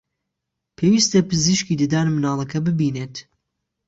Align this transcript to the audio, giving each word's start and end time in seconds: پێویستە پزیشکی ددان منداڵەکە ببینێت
پێویستە 0.77 1.19
پزیشکی 1.29 1.75
ددان 1.81 2.07
منداڵەکە 2.13 2.59
ببینێت 2.67 3.15